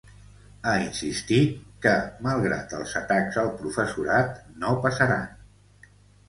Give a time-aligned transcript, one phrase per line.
[0.67, 1.93] Ha insistit que,
[2.27, 5.31] malgrat els ‘atacs’ al professorat, ‘no passaran’.